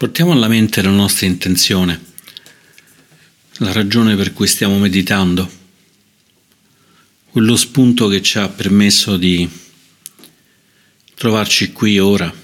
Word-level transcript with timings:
Portiamo 0.00 0.32
alla 0.32 0.48
mente 0.48 0.80
la 0.80 0.88
nostra 0.88 1.26
intenzione, 1.26 2.02
la 3.58 3.70
ragione 3.70 4.16
per 4.16 4.32
cui 4.32 4.46
stiamo 4.46 4.78
meditando, 4.78 5.46
quello 7.28 7.54
spunto 7.54 8.08
che 8.08 8.22
ci 8.22 8.38
ha 8.38 8.48
permesso 8.48 9.18
di 9.18 9.46
trovarci 11.12 11.72
qui 11.72 11.98
ora, 11.98 12.34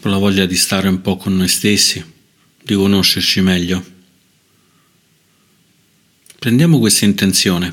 con 0.00 0.10
la 0.10 0.16
voglia 0.16 0.46
di 0.46 0.56
stare 0.56 0.88
un 0.88 1.00
po' 1.00 1.16
con 1.16 1.36
noi 1.36 1.46
stessi, 1.46 2.04
di 2.60 2.74
conoscerci 2.74 3.40
meglio. 3.40 3.84
Prendiamo 6.40 6.80
questa 6.80 7.04
intenzione 7.04 7.72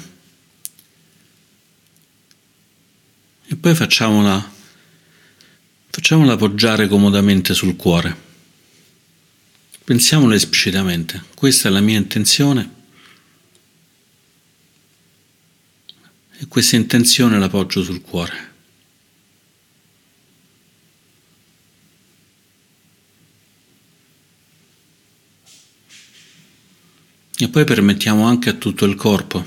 e 3.47 3.55
poi 3.55 3.73
facciamola 3.73 4.59
Facciamola 5.93 6.33
appoggiare 6.33 6.87
comodamente 6.87 7.53
sul 7.53 7.75
cuore. 7.75 8.15
Pensiamolo 9.83 10.33
esplicitamente. 10.33 11.21
Questa 11.35 11.67
è 11.67 11.71
la 11.71 11.81
mia 11.81 11.97
intenzione. 11.97 12.79
E 16.37 16.47
questa 16.47 16.77
intenzione 16.77 17.37
la 17.37 17.47
appoggio 17.47 17.83
sul 17.83 17.99
cuore. 17.99 18.53
E 27.37 27.49
poi 27.49 27.65
permettiamo 27.65 28.23
anche 28.23 28.47
a 28.47 28.53
tutto 28.53 28.85
il 28.85 28.95
corpo 28.95 29.45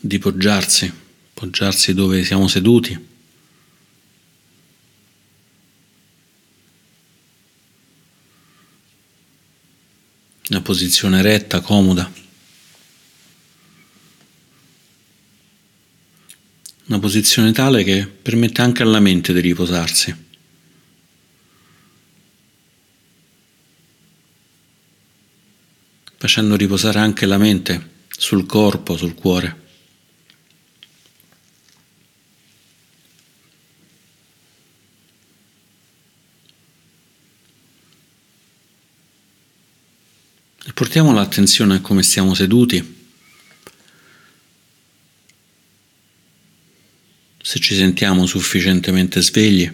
di 0.00 0.18
poggiarsi, 0.18 0.90
poggiarsi 1.34 1.92
dove 1.92 2.24
siamo 2.24 2.48
seduti 2.48 3.10
una 10.48 10.60
posizione 10.60 11.22
retta, 11.22 11.60
comoda. 11.60 12.10
Una 16.86 16.98
posizione 16.98 17.52
tale 17.52 17.84
che 17.84 18.06
permette 18.06 18.60
anche 18.60 18.82
alla 18.82 19.00
mente 19.00 19.32
di 19.32 19.40
riposarsi. 19.40 20.14
Facendo 26.18 26.56
riposare 26.56 26.98
anche 26.98 27.26
la 27.26 27.38
mente 27.38 27.90
sul 28.08 28.46
corpo, 28.46 28.96
sul 28.96 29.14
cuore. 29.14 29.61
Portiamo 40.92 41.18
l'attenzione 41.18 41.76
a 41.76 41.80
come 41.80 42.02
stiamo 42.02 42.34
seduti, 42.34 42.96
se 47.40 47.58
ci 47.58 47.74
sentiamo 47.74 48.26
sufficientemente 48.26 49.22
svegli, 49.22 49.72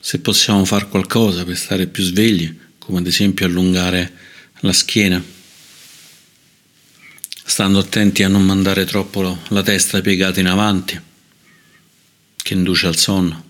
se 0.00 0.18
possiamo 0.18 0.64
fare 0.64 0.88
qualcosa 0.88 1.44
per 1.44 1.56
stare 1.56 1.86
più 1.86 2.02
svegli, 2.02 2.52
come 2.80 2.98
ad 2.98 3.06
esempio 3.06 3.46
allungare 3.46 4.12
la 4.62 4.72
schiena, 4.72 5.22
stando 7.44 7.78
attenti 7.78 8.24
a 8.24 8.28
non 8.28 8.44
mandare 8.44 8.84
troppo 8.84 9.38
la 9.50 9.62
testa 9.62 10.00
piegata 10.00 10.40
in 10.40 10.48
avanti, 10.48 11.00
che 12.42 12.54
induce 12.54 12.88
al 12.88 12.96
sonno. 12.96 13.49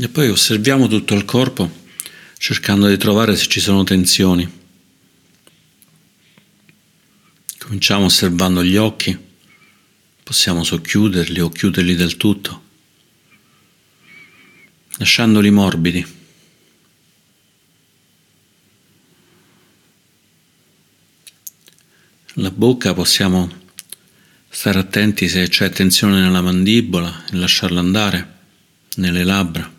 E 0.00 0.08
poi 0.08 0.28
osserviamo 0.28 0.86
tutto 0.86 1.14
il 1.14 1.24
corpo 1.24 1.68
cercando 2.36 2.86
di 2.86 2.96
trovare 2.96 3.34
se 3.34 3.48
ci 3.48 3.58
sono 3.58 3.82
tensioni. 3.82 4.48
Cominciamo 7.58 8.04
osservando 8.04 8.62
gli 8.62 8.76
occhi, 8.76 9.18
possiamo 10.22 10.62
socchiuderli 10.62 11.40
o 11.40 11.48
chiuderli 11.48 11.96
del 11.96 12.16
tutto, 12.16 12.62
lasciandoli 14.98 15.50
morbidi. 15.50 16.06
La 22.34 22.52
bocca 22.52 22.94
possiamo 22.94 23.50
stare 24.48 24.78
attenti 24.78 25.28
se 25.28 25.48
c'è 25.48 25.70
tensione 25.70 26.20
nella 26.20 26.40
mandibola 26.40 27.24
e 27.32 27.36
lasciarla 27.36 27.80
andare, 27.80 28.36
nelle 28.94 29.24
labbra. 29.24 29.74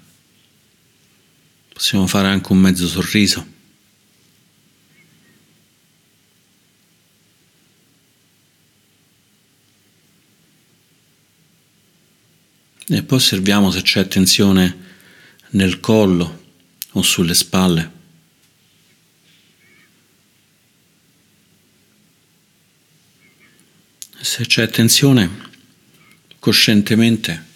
Possiamo 1.79 2.07
fare 2.07 2.27
anche 2.27 2.51
un 2.51 2.57
mezzo 2.57 2.85
sorriso. 2.89 3.47
E 12.85 13.03
poi 13.03 13.17
osserviamo 13.17 13.71
se 13.71 13.81
c'è 13.81 14.05
tensione 14.09 14.77
nel 15.51 15.79
collo 15.79 16.57
o 16.91 17.01
sulle 17.01 17.33
spalle. 17.33 17.91
Se 24.19 24.45
c'è 24.45 24.67
tensione, 24.67 25.49
coscientemente 26.39 27.48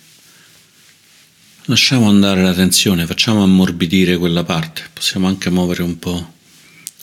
Lasciamo 1.68 2.10
andare 2.10 2.44
la 2.44 2.54
tensione, 2.54 3.06
facciamo 3.06 3.42
ammorbidire 3.42 4.18
quella 4.18 4.44
parte, 4.44 4.84
possiamo 4.92 5.28
anche 5.28 5.50
muovere 5.50 5.82
un 5.82 5.98
po' 5.98 6.34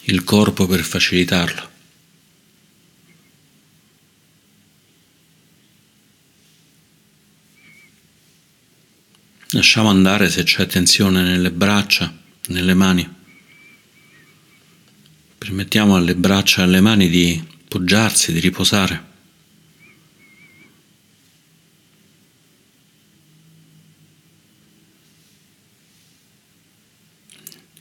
il 0.02 0.22
corpo 0.22 0.66
per 0.66 0.80
facilitarlo. 0.80 1.70
Lasciamo 9.52 9.88
andare 9.88 10.28
se 10.28 10.42
c'è 10.42 10.66
tensione 10.66 11.22
nelle 11.22 11.50
braccia, 11.50 12.14
nelle 12.48 12.74
mani. 12.74 13.08
Permettiamo 15.38 15.96
alle 15.96 16.14
braccia 16.14 16.60
e 16.60 16.64
alle 16.64 16.82
mani 16.82 17.08
di 17.08 17.42
poggiarsi, 17.66 18.30
di 18.34 18.40
riposare. 18.40 19.09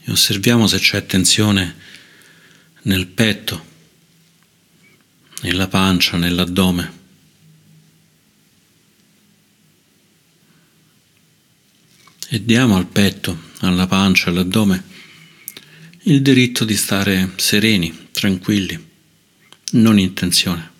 Osserviamo 0.09 0.67
se 0.67 0.77
c'è 0.77 1.05
tensione 1.05 1.75
nel 2.83 3.07
petto, 3.07 3.65
nella 5.41 5.67
pancia, 5.67 6.17
nell'addome. 6.17 6.97
E 12.29 12.45
diamo 12.45 12.77
al 12.77 12.87
petto, 12.87 13.37
alla 13.59 13.87
pancia, 13.87 14.29
all'addome 14.29 14.83
il 16.03 16.21
diritto 16.21 16.63
di 16.63 16.75
stare 16.75 17.33
sereni, 17.35 18.07
tranquilli, 18.11 18.87
non 19.71 19.99
in 19.99 20.13
tensione. 20.13 20.77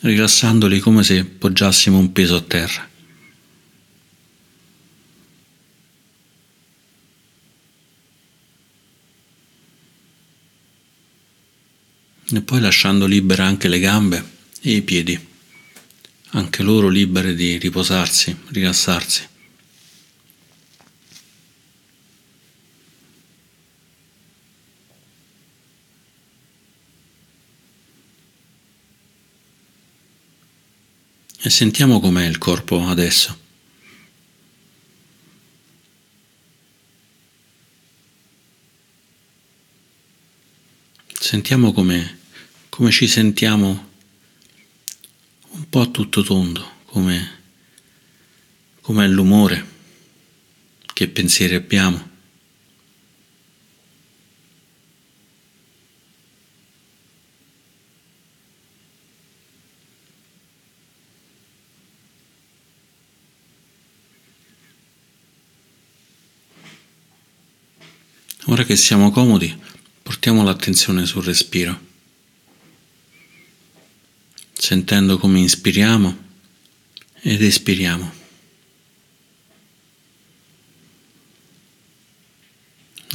rilassandoli 0.00 0.78
come 0.80 1.02
se 1.02 1.24
poggiassimo 1.24 1.98
un 1.98 2.12
peso 2.12 2.36
a 2.36 2.40
terra. 2.40 2.89
E 12.32 12.42
poi 12.42 12.60
lasciando 12.60 13.06
libere 13.06 13.42
anche 13.42 13.68
le 13.68 13.80
gambe 13.80 14.24
e 14.60 14.76
i 14.76 14.82
piedi, 14.82 15.18
anche 16.30 16.62
loro 16.62 16.88
libere 16.88 17.34
di 17.34 17.56
riposarsi, 17.58 18.36
rilassarsi. 18.48 19.28
E 31.42 31.48
sentiamo 31.48 32.00
com'è 32.00 32.26
il 32.26 32.38
corpo 32.38 32.86
adesso. 32.86 33.38
Sentiamo 41.18 41.72
com'è 41.72 42.18
come 42.80 42.92
ci 42.92 43.08
sentiamo 43.08 43.88
un 45.50 45.68
po' 45.68 45.80
a 45.82 45.86
tutto 45.88 46.22
tondo, 46.22 46.66
come, 46.86 47.42
come 48.80 49.04
è 49.04 49.06
l'umore, 49.06 49.66
che 50.94 51.06
pensieri 51.08 51.56
abbiamo. 51.56 52.08
Ora 68.46 68.64
che 68.64 68.74
siamo 68.74 69.10
comodi, 69.10 69.54
portiamo 70.02 70.42
l'attenzione 70.42 71.04
sul 71.04 71.24
respiro 71.24 71.89
sentendo 74.70 75.18
come 75.18 75.40
inspiriamo 75.40 76.16
ed 77.22 77.42
espiriamo. 77.42 78.12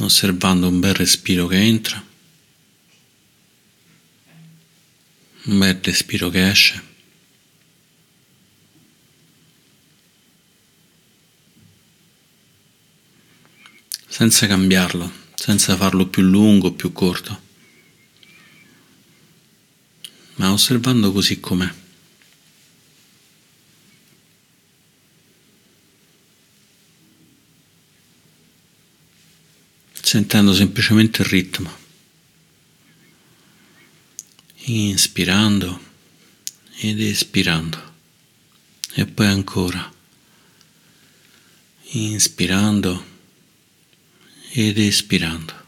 Osservando 0.00 0.68
un 0.68 0.80
bel 0.80 0.92
respiro 0.92 1.46
che 1.46 1.56
entra, 1.56 2.04
un 5.44 5.58
bel 5.58 5.80
respiro 5.82 6.28
che 6.28 6.50
esce. 6.50 6.82
senza 14.08 14.46
cambiarlo, 14.46 15.10
senza 15.34 15.76
farlo 15.76 16.06
più 16.06 16.22
lungo 16.22 16.68
o 16.68 16.72
più 16.72 16.92
corto, 16.92 17.45
ma 20.36 20.52
osservando 20.52 21.12
così 21.12 21.40
com'è. 21.40 21.72
Sentendo 29.92 30.54
semplicemente 30.54 31.22
il 31.22 31.28
ritmo, 31.28 31.76
inspirando 34.66 35.80
ed 36.76 37.00
espirando, 37.00 37.94
e 38.94 39.04
poi 39.06 39.26
ancora, 39.26 39.92
inspirando 41.90 43.04
ed 44.52 44.78
espirando. 44.78 45.65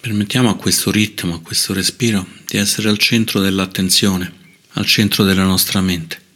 Permettiamo 0.00 0.48
a 0.48 0.56
questo 0.56 0.90
ritmo, 0.90 1.34
a 1.34 1.40
questo 1.40 1.72
respiro 1.72 2.26
di 2.46 2.56
essere 2.56 2.88
al 2.88 2.98
centro 2.98 3.40
dell'attenzione, 3.40 4.32
al 4.72 4.86
centro 4.86 5.24
della 5.24 5.44
nostra 5.44 5.80
mente. 5.80 6.26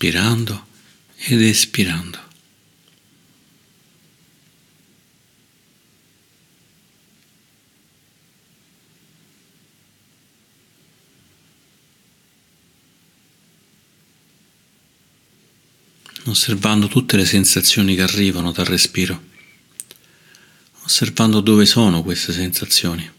inspirando 0.00 0.66
ed 1.16 1.42
espirando. 1.42 2.29
Osservando 16.30 16.88
tutte 16.88 17.16
le 17.16 17.24
sensazioni 17.24 17.94
che 17.94 18.02
arrivano 18.02 18.52
dal 18.52 18.66
respiro, 18.66 19.22
osservando 20.84 21.40
dove 21.40 21.66
sono 21.66 22.02
queste 22.02 22.32
sensazioni. 22.32 23.18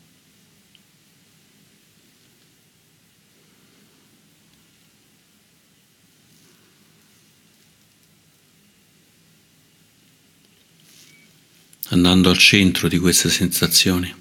andando 11.91 12.29
al 12.29 12.37
centro 12.37 12.87
di 12.87 12.97
queste 12.97 13.29
sensazioni. 13.29 14.20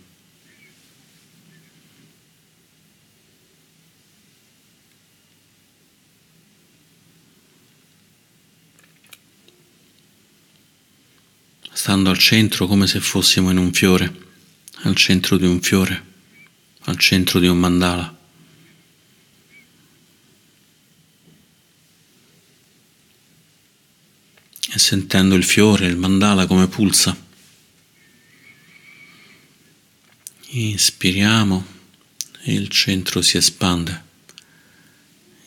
Stando 11.90 12.10
al 12.10 12.18
centro 12.18 12.68
come 12.68 12.86
se 12.86 13.00
fossimo 13.00 13.50
in 13.50 13.56
un 13.56 13.72
fiore, 13.72 14.14
al 14.82 14.94
centro 14.94 15.36
di 15.36 15.44
un 15.44 15.60
fiore, 15.60 16.04
al 16.82 16.96
centro 16.96 17.40
di 17.40 17.48
un 17.48 17.58
mandala. 17.58 18.16
E 24.72 24.78
sentendo 24.78 25.34
il 25.34 25.42
fiore, 25.42 25.86
il 25.86 25.96
mandala 25.96 26.46
come 26.46 26.68
pulsa. 26.68 27.26
Inspiriamo 30.50 31.66
e 32.42 32.52
il 32.52 32.68
centro 32.68 33.20
si 33.20 33.36
espande. 33.36 34.04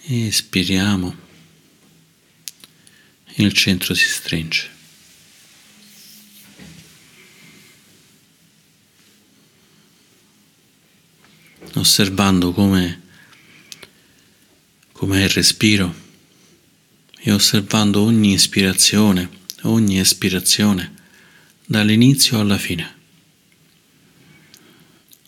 Espiriamo 0.07 1.15
e 3.27 3.43
il 3.43 3.53
centro 3.53 3.93
si 3.93 4.09
stringe. 4.09 4.82
Osservando 11.75 12.51
come, 12.53 13.01
come 14.91 15.21
è 15.21 15.23
il 15.23 15.29
respiro 15.29 15.93
e 17.19 17.31
osservando 17.31 18.01
ogni 18.01 18.33
ispirazione, 18.33 19.29
ogni 19.63 19.99
espirazione 19.99 20.93
dall'inizio 21.65 22.39
alla 22.39 22.57
fine. 22.57 23.01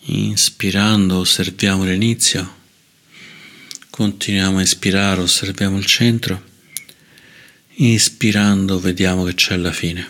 Inspirando 0.08 1.18
osserviamo 1.18 1.84
l'inizio, 1.84 2.54
continuiamo 3.90 4.58
a 4.58 4.62
espirare, 4.62 5.22
osserviamo 5.22 5.78
il 5.78 5.86
centro, 5.86 6.44
ispirando 7.74 8.78
vediamo 8.78 9.24
che 9.24 9.34
c'è 9.34 9.56
la 9.56 9.72
fine. 9.72 10.08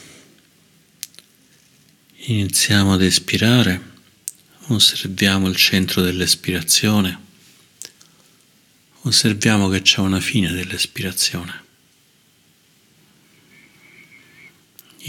Iniziamo 2.27 2.93
ad 2.93 3.03
espirare, 3.03 3.95
osserviamo 4.69 5.49
il 5.49 5.57
centro 5.57 6.03
dell'espirazione, 6.03 7.21
osserviamo 9.03 9.69
che 9.69 9.83
c'è 9.83 10.01
una 10.01 10.21
fine 10.21 10.51
dell'espirazione. 10.53 11.65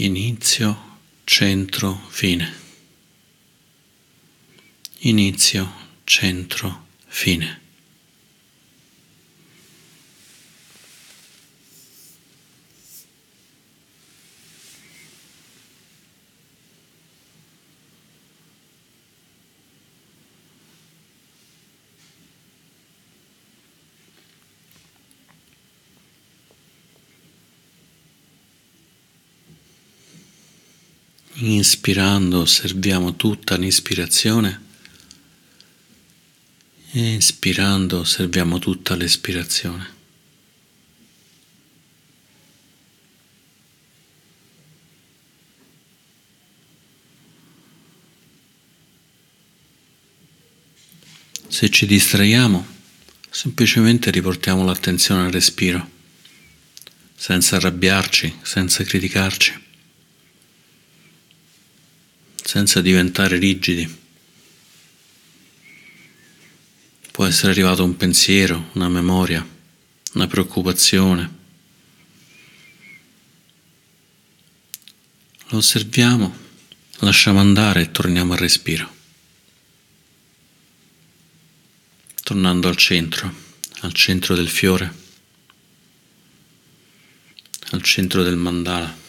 Inizio, 0.00 0.98
centro, 1.24 2.06
fine 2.08 2.66
inizio, 5.00 5.70
centro, 6.04 6.86
fine. 7.06 7.66
Inspirando 31.40 32.40
osserviamo 32.40 33.14
tutta 33.14 33.56
l'ispirazione 33.56 34.66
inspirando 36.92 38.00
osserviamo 38.00 38.58
tutta 38.58 38.94
l'espirazione. 38.94 39.96
Se 51.48 51.70
ci 51.70 51.86
distraiamo, 51.86 52.64
semplicemente 53.30 54.10
riportiamo 54.10 54.64
l'attenzione 54.64 55.24
al 55.24 55.32
respiro, 55.32 55.90
senza 57.16 57.56
arrabbiarci, 57.56 58.38
senza 58.42 58.84
criticarci, 58.84 59.66
senza 62.48 62.80
diventare 62.80 63.36
rigidi. 63.36 63.86
Può 67.12 67.26
essere 67.26 67.52
arrivato 67.52 67.84
un 67.84 67.94
pensiero, 67.94 68.70
una 68.72 68.88
memoria, 68.88 69.46
una 70.14 70.26
preoccupazione. 70.26 71.36
lo 75.50 75.58
osserviamo, 75.58 76.34
lasciamo 77.00 77.38
andare 77.38 77.82
e 77.82 77.90
torniamo 77.90 78.32
al 78.32 78.38
respiro. 78.38 78.94
Tornando 82.22 82.68
al 82.68 82.76
centro, 82.76 83.30
al 83.80 83.92
centro 83.92 84.34
del 84.34 84.48
fiore, 84.48 84.94
al 87.72 87.82
centro 87.82 88.22
del 88.22 88.36
mandala. 88.36 89.07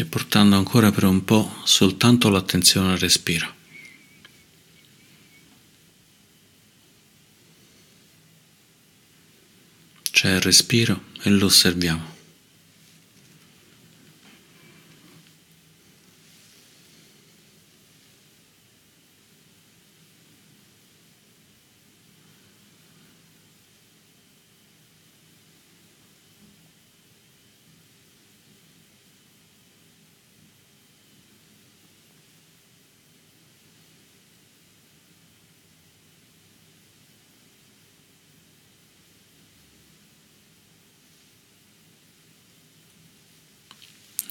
E 0.00 0.04
portando 0.04 0.54
ancora 0.54 0.92
per 0.92 1.02
un 1.02 1.24
po' 1.24 1.60
soltanto 1.64 2.28
l'attenzione 2.28 2.92
al 2.92 2.98
respiro. 2.98 3.52
C'è 10.12 10.34
il 10.34 10.40
respiro 10.40 11.02
e 11.22 11.30
lo 11.30 11.46
osserviamo. 11.46 12.17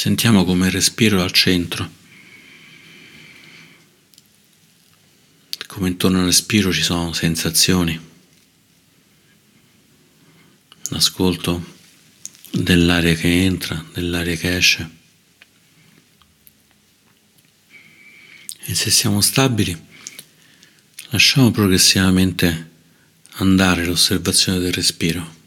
Sentiamo 0.00 0.46
come 0.46 0.68
il 0.68 0.72
respiro 0.72 1.20
al 1.20 1.30
centro, 1.30 1.90
come 5.66 5.88
intorno 5.88 6.20
al 6.20 6.24
respiro 6.24 6.72
ci 6.72 6.80
sono 6.80 7.12
sensazioni, 7.12 8.00
l'ascolto 10.84 11.76
dell'aria 12.50 13.14
che 13.14 13.44
entra, 13.44 13.84
dell'aria 13.92 14.36
che 14.36 14.56
esce. 14.56 14.90
E 18.64 18.74
se 18.74 18.90
siamo 18.90 19.20
stabili, 19.20 19.78
lasciamo 21.10 21.50
progressivamente 21.50 22.70
andare 23.32 23.84
l'osservazione 23.84 24.60
del 24.60 24.72
respiro. 24.72 25.39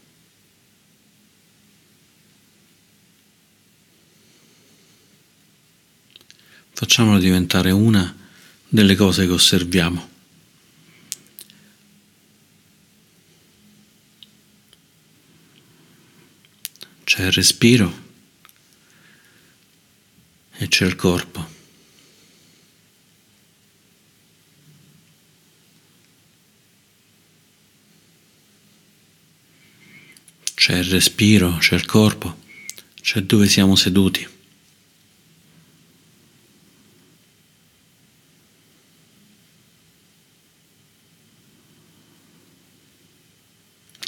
Facciamolo 6.76 7.20
diventare 7.20 7.70
una 7.70 8.12
delle 8.68 8.96
cose 8.96 9.26
che 9.26 9.32
osserviamo. 9.32 10.10
C'è 17.04 17.26
il 17.26 17.32
respiro 17.32 18.02
e 20.56 20.66
c'è 20.66 20.84
il 20.84 20.96
corpo. 20.96 21.52
C'è 30.54 30.78
il 30.78 30.84
respiro, 30.84 31.58
c'è 31.58 31.76
il 31.76 31.84
corpo, 31.84 32.36
c'è 33.00 33.20
dove 33.20 33.48
siamo 33.48 33.76
seduti. 33.76 34.26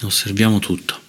Osserviamo 0.07 0.59
tutto. 0.59 1.05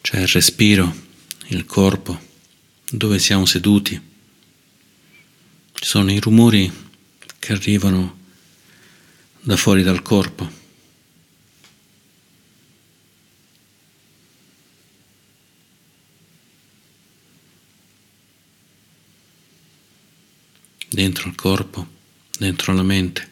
C'è 0.00 0.20
il 0.20 0.28
respiro, 0.28 0.92
il 1.48 1.64
corpo, 1.66 2.20
dove 2.90 3.18
siamo 3.18 3.46
seduti. 3.46 4.00
Ci 5.72 5.84
sono 5.84 6.10
i 6.10 6.18
rumori 6.18 6.88
che 7.38 7.52
arrivano 7.52 8.18
da 9.40 9.56
fuori 9.56 9.82
dal 9.82 10.02
corpo. 10.02 10.59
Dentro 21.00 21.28
il 21.30 21.34
corpo, 21.34 21.86
dentro 22.38 22.74
la 22.74 22.82
mente. 22.82 23.28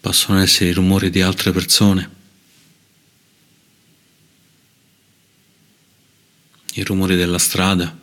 Possono 0.00 0.40
essere 0.40 0.70
i 0.70 0.72
rumori 0.72 1.10
di 1.10 1.20
altre 1.20 1.52
persone, 1.52 2.10
i 6.72 6.82
rumori 6.82 7.16
della 7.16 7.38
strada. 7.38 8.00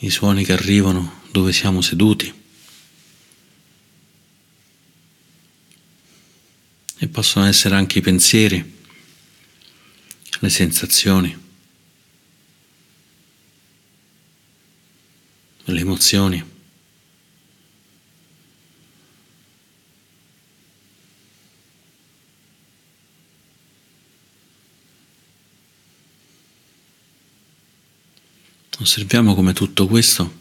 i 0.00 0.10
suoni 0.10 0.44
che 0.44 0.52
arrivano 0.52 1.22
dove 1.32 1.52
siamo 1.52 1.80
seduti. 1.80 2.45
E 7.06 7.08
possono 7.08 7.46
essere 7.46 7.76
anche 7.76 8.00
i 8.00 8.02
pensieri, 8.02 8.78
le 10.40 10.50
sensazioni, 10.50 11.44
le 15.64 15.80
emozioni. 15.80 16.54
Osserviamo 28.78 29.34
come 29.34 29.52
tutto 29.52 29.86
questo 29.86 30.40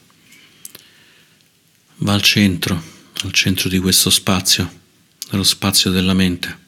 va 1.98 2.14
al 2.14 2.22
centro, 2.22 2.84
al 3.24 3.32
centro 3.32 3.70
di 3.70 3.80
questo 3.80 4.10
spazio 4.10 4.84
nello 5.30 5.44
spazio 5.44 5.92
della 5.92 6.14
mente. 6.14 6.64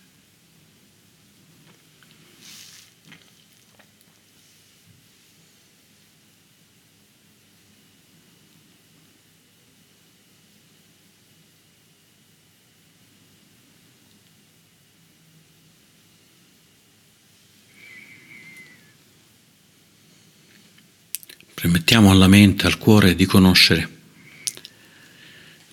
Permettiamo 21.54 22.12
alla 22.12 22.28
mente, 22.28 22.68
al 22.68 22.78
cuore 22.78 23.16
di 23.16 23.26
conoscere, 23.26 23.90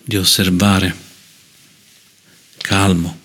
di 0.03 0.17
osservare 0.17 1.04
calmo, 2.85 3.19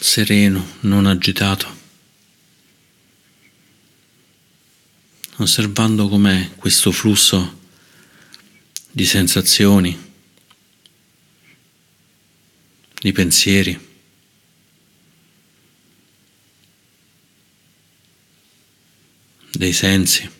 sereno, 0.00 0.66
non 0.80 1.06
agitato, 1.06 1.72
osservando 5.36 6.08
com'è 6.08 6.50
questo 6.56 6.90
flusso 6.90 7.60
di 8.90 9.06
sensazioni, 9.06 9.96
di 13.00 13.12
pensieri. 13.12 13.86
dei 19.50 19.72
sensi. 19.72 20.37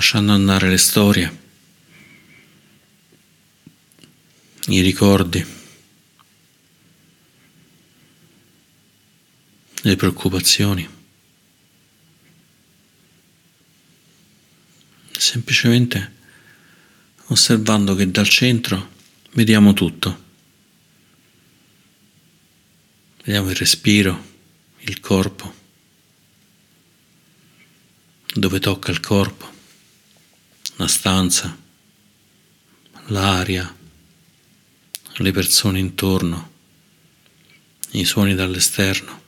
Lasciando 0.00 0.32
andare 0.32 0.70
le 0.70 0.78
storie, 0.78 1.38
i 4.68 4.80
ricordi, 4.80 5.44
le 9.82 9.96
preoccupazioni. 9.96 10.88
Semplicemente 15.10 16.12
osservando 17.26 17.94
che 17.94 18.10
dal 18.10 18.26
centro 18.26 18.92
vediamo 19.32 19.74
tutto. 19.74 20.24
Vediamo 23.22 23.50
il 23.50 23.56
respiro, 23.56 24.24
il 24.78 24.98
corpo, 25.00 25.54
dove 28.32 28.58
tocca 28.60 28.90
il 28.92 29.00
corpo, 29.00 29.58
la 30.80 30.88
stanza, 30.88 31.54
l'aria, 33.08 33.76
le 35.12 35.30
persone 35.30 35.78
intorno, 35.78 36.52
i 37.90 38.06
suoni 38.06 38.34
dall'esterno. 38.34 39.22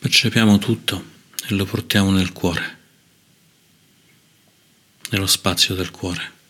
Percepiamo 0.00 0.58
tutto 0.58 1.04
e 1.46 1.54
lo 1.54 1.64
portiamo 1.64 2.10
nel 2.10 2.32
cuore 2.32 2.80
nello 5.10 5.26
spazio 5.26 5.74
del 5.76 5.90
cuore. 5.90 6.40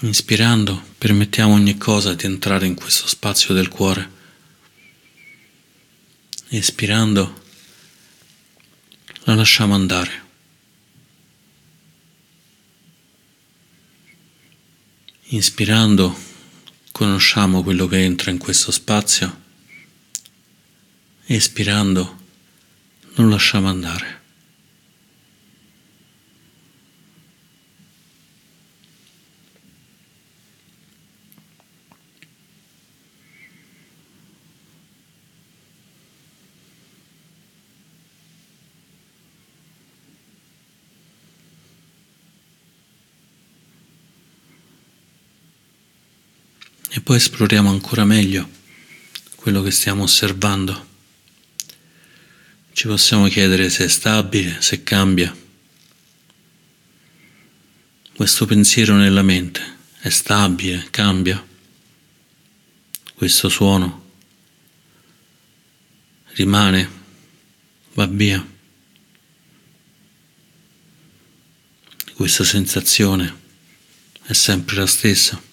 Inspirando, 0.00 0.80
permettiamo 0.96 1.54
ogni 1.54 1.76
cosa 1.76 2.14
di 2.14 2.24
entrare 2.24 2.66
in 2.66 2.76
questo 2.76 3.08
spazio 3.08 3.52
del 3.52 3.66
cuore. 3.66 4.08
Espirando, 6.50 7.42
la 9.24 9.34
lasciamo 9.34 9.74
andare. 9.74 10.26
Inspirando, 15.30 16.16
conosciamo 16.92 17.64
quello 17.64 17.88
che 17.88 18.00
entra 18.00 18.30
in 18.30 18.38
questo 18.38 18.70
spazio. 18.70 19.42
Espirando, 21.26 22.18
non 23.16 23.30
lasciamo 23.30 23.68
andare. 23.68 24.18
E 46.90 46.97
poi 47.08 47.16
esploriamo 47.16 47.70
ancora 47.70 48.04
meglio 48.04 48.46
quello 49.36 49.62
che 49.62 49.70
stiamo 49.70 50.02
osservando. 50.02 50.88
Ci 52.74 52.86
possiamo 52.86 53.28
chiedere 53.28 53.70
se 53.70 53.86
è 53.86 53.88
stabile, 53.88 54.60
se 54.60 54.82
cambia. 54.82 55.34
Questo 58.14 58.44
pensiero 58.44 58.94
nella 58.94 59.22
mente 59.22 59.78
è 60.00 60.10
stabile, 60.10 60.88
cambia. 60.90 61.42
Questo 63.14 63.48
suono 63.48 64.10
rimane, 66.34 66.90
va 67.94 68.04
via. 68.04 68.46
Questa 72.12 72.44
sensazione 72.44 73.34
è 74.24 74.34
sempre 74.34 74.76
la 74.76 74.86
stessa. 74.86 75.47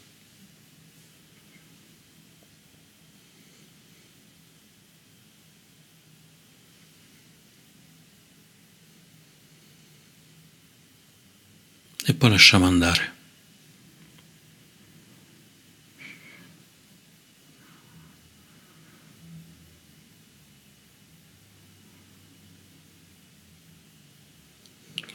E 12.07 12.13
poi 12.13 12.29
lasciamo 12.29 12.67
andare. 12.67 13.13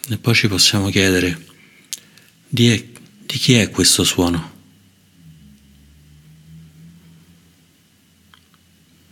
E 0.08 0.18
poi 0.18 0.34
ci 0.34 0.48
possiamo 0.48 0.90
chiedere 0.90 1.46
di, 2.48 2.92
di 3.20 3.38
chi 3.38 3.54
è 3.54 3.70
questo 3.70 4.02
suono? 4.02 4.58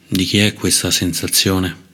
Di 0.08 0.24
chi 0.24 0.38
è 0.38 0.52
questa 0.52 0.90
sensazione? 0.90 1.87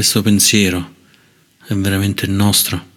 Questo 0.00 0.22
pensiero 0.22 0.94
è 1.66 1.74
veramente 1.74 2.24
il 2.24 2.30
nostro. 2.30 2.88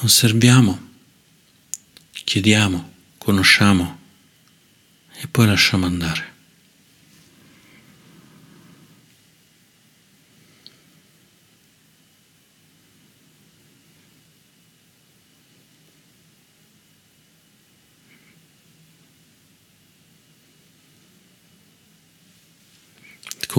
Osserviamo, 0.00 0.88
chiediamo, 2.10 2.92
conosciamo 3.16 4.00
e 5.12 5.28
poi 5.28 5.46
lasciamo 5.46 5.86
andare. 5.86 6.37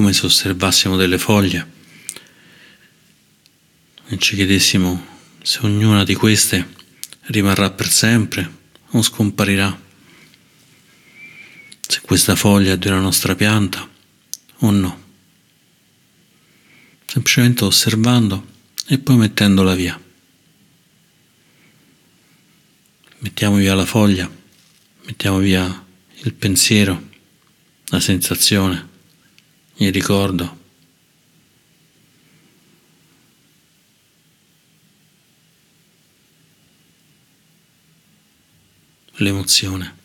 Come 0.10 0.14
se 0.14 0.26
osservassimo 0.26 0.96
delle 0.96 1.18
foglie. 1.20 1.78
E 4.08 4.18
ci 4.18 4.36
chiedessimo 4.36 5.06
se 5.42 5.60
ognuna 5.62 6.04
di 6.04 6.16
queste 6.16 6.68
rimarrà 7.28 7.70
per 7.70 7.90
sempre 7.90 8.58
o 8.92 9.02
scomparirà, 9.04 9.80
se 11.88 12.02
questa 12.02 12.36
foglia 12.36 12.74
è 12.74 12.88
una 12.88 13.00
nostra 13.00 13.36
pianta 13.36 13.88
o 14.62 14.72
no, 14.72 15.04
semplicemente 17.06 17.64
osservando 17.66 18.48
e 18.88 18.98
poi 18.98 19.18
mettendola 19.18 19.76
via. 19.76 20.02
Mettiamo 23.20 23.58
via 23.58 23.76
la 23.76 23.86
foglia, 23.86 24.30
mettiamo 25.06 25.38
via 25.38 25.86
il 26.24 26.34
pensiero, 26.34 27.10
la 27.90 28.00
sensazione 28.00 28.98
il 29.80 29.94
ricordo. 29.94 30.58
L'emozione. 39.16 39.98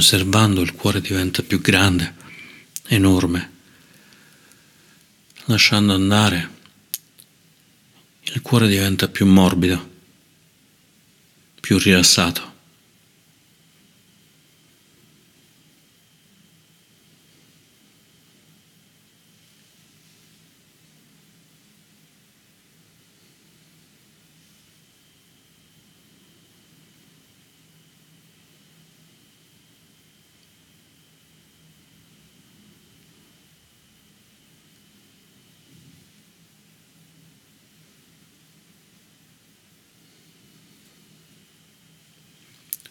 Osservando 0.00 0.62
il 0.62 0.72
cuore 0.72 1.02
diventa 1.02 1.42
più 1.42 1.60
grande, 1.60 2.14
enorme, 2.86 3.50
lasciando 5.44 5.92
andare 5.92 6.50
il 8.22 8.40
cuore 8.40 8.66
diventa 8.66 9.08
più 9.08 9.26
morbido, 9.26 9.90
più 11.60 11.76
rilassato. 11.76 12.49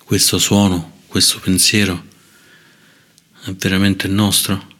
Questo 0.09 0.39
suono, 0.39 1.03
questo 1.05 1.39
pensiero 1.39 2.03
è 3.43 3.51
veramente 3.51 4.07
nostro? 4.07 4.77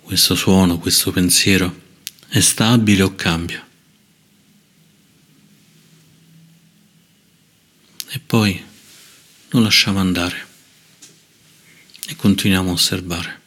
Questo 0.00 0.34
suono, 0.34 0.80
questo 0.80 1.12
pensiero 1.12 1.82
è 2.26 2.40
stabile 2.40 3.04
o 3.04 3.14
cambia? 3.14 3.64
E 8.08 8.18
poi 8.18 8.64
lo 9.50 9.60
lasciamo 9.60 10.00
andare 10.00 10.48
e 12.08 12.16
continuiamo 12.16 12.70
a 12.70 12.72
osservare. 12.72 13.39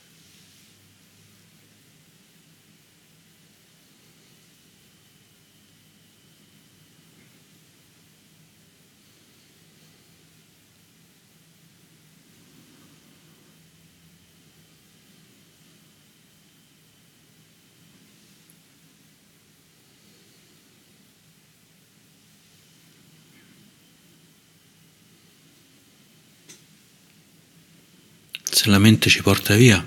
Se 28.53 28.69
la 28.69 28.77
mente 28.77 29.09
ci 29.09 29.23
porta 29.23 29.55
via, 29.55 29.83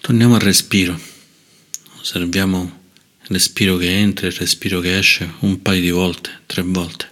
torniamo 0.00 0.34
al 0.34 0.40
respiro. 0.40 0.98
Osserviamo 2.00 2.80
il 3.22 3.28
respiro 3.28 3.76
che 3.76 3.88
entra 3.88 4.26
e 4.26 4.30
il 4.30 4.36
respiro 4.36 4.80
che 4.80 4.98
esce 4.98 5.34
un 5.40 5.62
paio 5.62 5.80
di 5.80 5.90
volte, 5.90 6.40
tre 6.46 6.62
volte. 6.62 7.08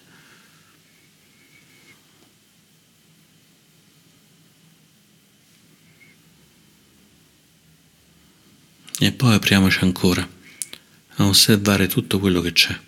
E 8.98 9.12
poi 9.12 9.34
apriamoci 9.34 9.78
ancora 9.82 10.28
a 11.16 11.26
osservare 11.26 11.86
tutto 11.86 12.18
quello 12.18 12.40
che 12.40 12.52
c'è. 12.52 12.87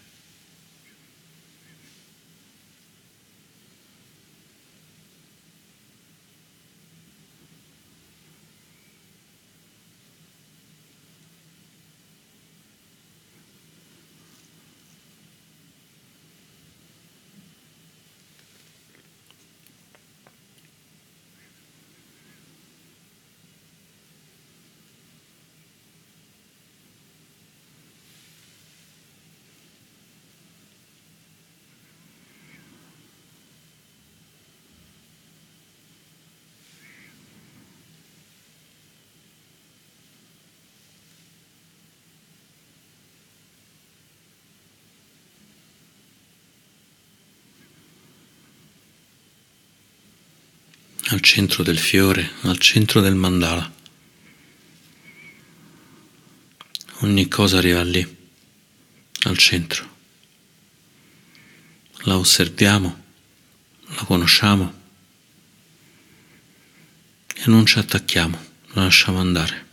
Al 51.10 51.20
centro 51.20 51.64
del 51.64 51.78
fiore, 51.78 52.30
al 52.42 52.58
centro 52.58 53.00
del 53.00 53.16
mandala. 53.16 53.78
Ogni 57.00 57.26
cosa 57.26 57.58
arriva 57.58 57.82
lì, 57.82 58.16
al 59.24 59.36
centro. 59.36 59.88
La 62.04 62.16
osserviamo, 62.16 63.04
la 63.86 64.04
conosciamo 64.04 64.72
e 67.34 67.42
non 67.46 67.66
ci 67.66 67.78
attacchiamo, 67.78 68.38
la 68.74 68.82
lasciamo 68.82 69.18
andare. 69.18 69.69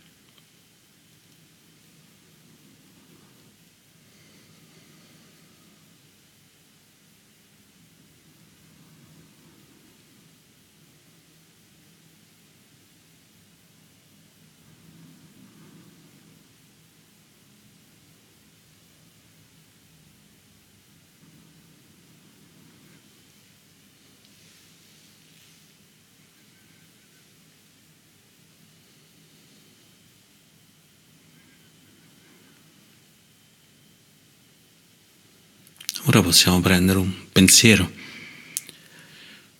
Ora 36.08 36.22
possiamo 36.22 36.58
prendere 36.62 36.98
un 37.00 37.12
pensiero, 37.30 37.92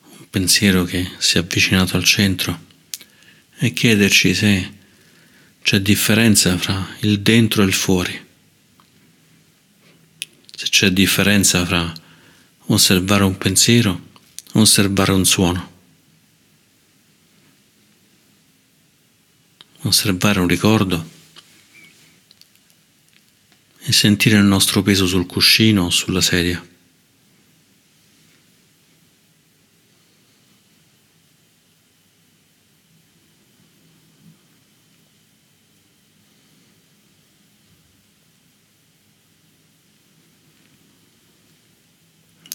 un 0.02 0.30
pensiero 0.30 0.84
che 0.84 1.06
si 1.18 1.36
è 1.36 1.40
avvicinato 1.40 1.94
al 1.94 2.04
centro 2.04 2.58
e 3.58 3.74
chiederci 3.74 4.32
se 4.32 4.72
c'è 5.60 5.80
differenza 5.80 6.56
fra 6.56 6.96
il 7.00 7.20
dentro 7.20 7.62
e 7.62 7.66
il 7.66 7.74
fuori, 7.74 8.26
se 10.56 10.68
c'è 10.70 10.90
differenza 10.90 11.66
fra 11.66 11.92
osservare 12.68 13.24
un 13.24 13.36
pensiero 13.36 14.08
e 14.54 14.58
osservare 14.58 15.12
un 15.12 15.26
suono, 15.26 15.72
osservare 19.82 20.40
un 20.40 20.48
ricordo 20.48 21.16
e 23.88 23.92
sentire 23.92 24.36
il 24.36 24.44
nostro 24.44 24.82
peso 24.82 25.06
sul 25.06 25.24
cuscino 25.24 25.84
o 25.84 25.90
sulla 25.90 26.20
sedia. 26.20 26.62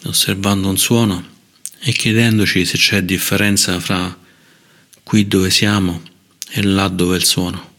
osservando 0.05 0.69
un 0.69 0.77
suono 0.77 1.25
e 1.79 1.91
chiedendoci 1.91 2.65
se 2.65 2.77
c'è 2.77 3.01
differenza 3.01 3.79
fra 3.79 4.15
qui 5.01 5.27
dove 5.27 5.49
siamo 5.49 6.03
e 6.49 6.61
là 6.61 6.87
dove 6.87 7.15
è 7.15 7.17
il 7.17 7.25
suono. 7.25 7.72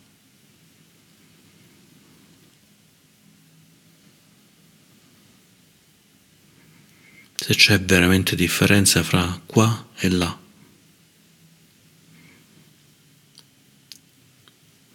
Se 7.44 7.54
c'è 7.54 7.78
veramente 7.78 8.36
differenza 8.36 9.02
fra 9.02 9.38
qua 9.44 9.90
e 9.98 10.08
là, 10.08 10.40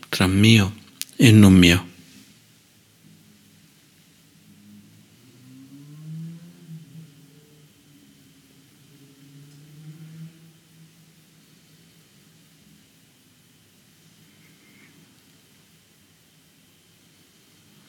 tra 0.10 0.26
mio 0.26 0.76
e 1.16 1.30
non 1.32 1.54
mio. 1.54 1.88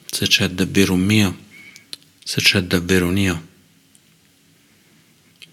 Se 0.04 0.26
c'è 0.26 0.50
davvero 0.50 0.92
un 0.92 1.00
mio, 1.00 1.38
se 2.22 2.42
c'è 2.42 2.60
davvero 2.60 3.06
un 3.06 3.16
io, 3.16 3.49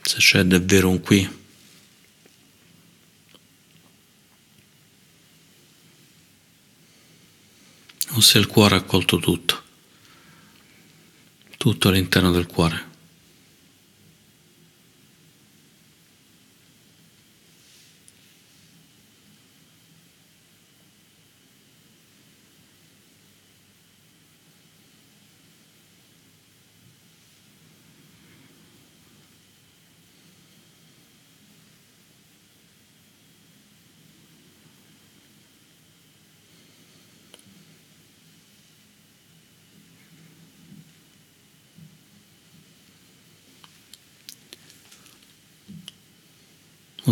se 0.08 0.20
c'è 0.20 0.43
davvero 0.43 0.89
un 0.89 1.02
qui. 1.02 1.46
O 8.12 8.22
se 8.22 8.38
il 8.39 8.48
cuore 8.48 8.76
ha 8.76 8.78
accolto 8.78 9.17
tutto, 9.20 9.63
tutto 11.58 11.89
all'interno 11.89 12.32
del 12.32 12.48
cuore. 12.48 12.96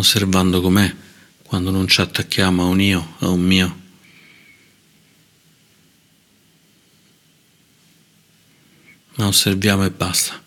Osservando 0.06 0.60
com'è 0.60 0.94
quando 1.42 1.72
non 1.72 1.88
ci 1.88 2.00
attacchiamo 2.00 2.62
a 2.62 2.66
un 2.66 2.80
io, 2.80 3.16
a 3.18 3.28
un 3.28 3.40
mio. 3.40 3.80
Ma 9.16 9.26
osserviamo 9.26 9.84
e 9.84 9.90
basta. 9.90 10.40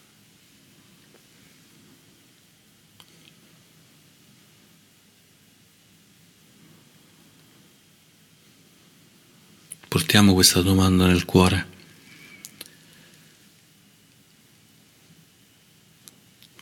Portiamo 9.90 10.34
questa 10.34 10.62
domanda 10.62 11.06
nel 11.06 11.26
cuore. 11.26 11.68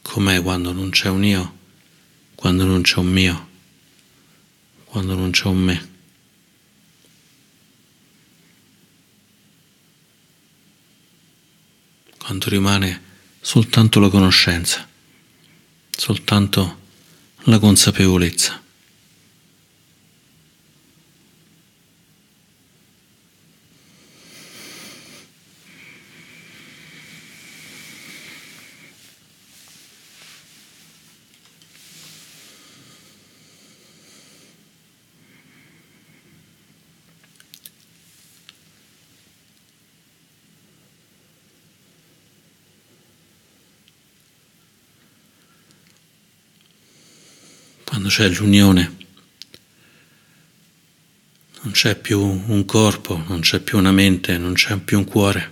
Com'è 0.02 0.42
quando 0.42 0.72
non 0.72 0.90
c'è 0.90 1.10
un 1.10 1.24
io? 1.24 1.58
Quando 2.48 2.64
non 2.64 2.82
c'è 2.82 2.96
un 3.00 3.08
mio, 3.08 3.50
quando 4.86 5.16
non 5.16 5.32
c'è 5.32 5.48
un 5.48 5.58
me. 5.58 5.90
Quando 12.18 12.48
rimane 12.48 13.02
soltanto 13.42 14.00
la 14.00 14.08
conoscenza, 14.08 14.88
soltanto 15.90 16.80
la 17.44 17.60
consapevolezza. 17.60 18.64
C'è 48.18 48.30
l'unione, 48.30 48.98
non 51.62 51.72
c'è 51.72 51.96
più 51.96 52.20
un 52.20 52.66
corpo, 52.66 53.16
non 53.28 53.42
c'è 53.42 53.60
più 53.60 53.78
una 53.78 53.92
mente, 53.92 54.40
non 54.40 54.54
c'è 54.54 54.76
più 54.78 54.98
un 54.98 55.06
cuore. 55.06 55.52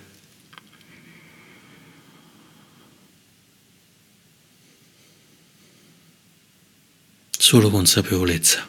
Solo 7.38 7.70
consapevolezza, 7.70 8.68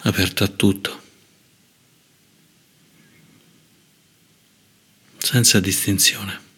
aperta 0.00 0.42
a 0.42 0.48
tutto, 0.48 1.02
senza 5.18 5.60
distinzione. 5.60 6.50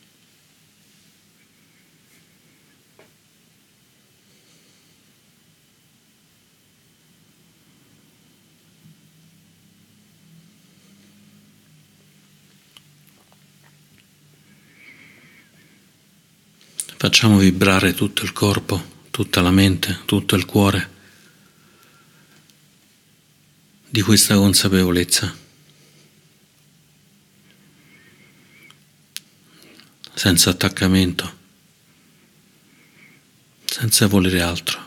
Facciamo 17.15 17.39
vibrare 17.39 17.95
tutto 17.95 18.25
il 18.25 18.33
corpo, 18.33 19.05
tutta 19.13 19.41
la 19.41 19.53
mente, 19.53 20.01
tutto 20.05 20.35
il 20.35 20.45
cuore 20.45 20.91
di 23.89 24.01
questa 24.01 24.35
consapevolezza, 24.35 25.33
senza 30.13 30.51
attaccamento, 30.51 31.37
senza 33.65 34.09
volere 34.09 34.41
altro, 34.41 34.81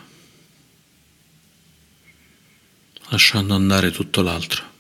lasciando 3.08 3.56
andare 3.56 3.90
tutto 3.92 4.22
l'altro. 4.22 4.77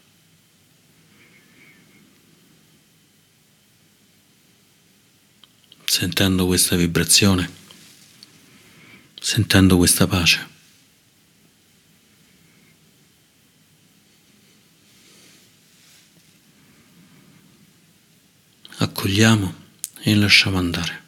Sentendo 5.97 6.45
questa 6.45 6.75
vibrazione, 6.75 7.49
sentendo 9.19 9.77
questa 9.77 10.05
pace. 10.05 10.47
Accogliamo 18.77 19.53
e 20.01 20.15
lasciamo 20.15 20.59
andare. 20.59 21.06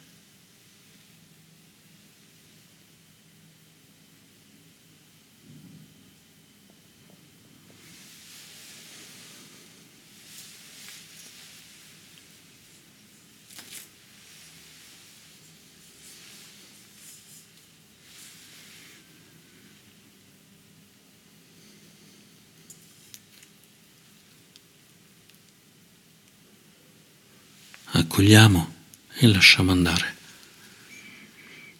Accogliamo 28.20 28.74
e 29.14 29.26
lasciamo 29.28 29.72
andare 29.72 30.16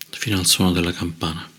fino 0.09 0.38
al 0.38 0.46
suono 0.46 0.72
della 0.72 0.92
campana. 0.92 1.49